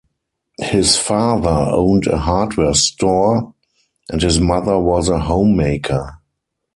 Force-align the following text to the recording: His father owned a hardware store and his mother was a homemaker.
His 0.57 0.95
father 0.97 1.51
owned 1.51 2.07
a 2.07 2.17
hardware 2.17 2.73
store 2.73 3.53
and 4.09 4.19
his 4.19 4.39
mother 4.39 4.79
was 4.79 5.07
a 5.09 5.19
homemaker. 5.19 6.17